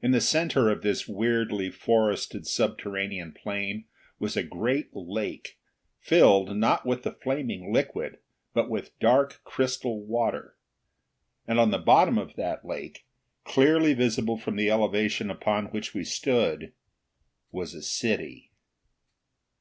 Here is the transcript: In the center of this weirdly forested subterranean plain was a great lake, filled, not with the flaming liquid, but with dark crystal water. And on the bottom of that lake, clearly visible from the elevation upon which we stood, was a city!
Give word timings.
In 0.00 0.12
the 0.12 0.20
center 0.20 0.70
of 0.70 0.82
this 0.82 1.08
weirdly 1.08 1.68
forested 1.68 2.46
subterranean 2.46 3.32
plain 3.32 3.86
was 4.20 4.36
a 4.36 4.44
great 4.44 4.90
lake, 4.94 5.58
filled, 5.98 6.56
not 6.56 6.86
with 6.86 7.02
the 7.02 7.10
flaming 7.14 7.72
liquid, 7.72 8.18
but 8.52 8.70
with 8.70 8.96
dark 9.00 9.40
crystal 9.42 10.06
water. 10.06 10.54
And 11.48 11.58
on 11.58 11.72
the 11.72 11.78
bottom 11.78 12.16
of 12.16 12.36
that 12.36 12.64
lake, 12.64 13.08
clearly 13.42 13.92
visible 13.92 14.38
from 14.38 14.54
the 14.54 14.70
elevation 14.70 15.32
upon 15.32 15.66
which 15.72 15.94
we 15.94 16.04
stood, 16.04 16.72
was 17.50 17.74
a 17.74 17.82
city! 17.82 18.52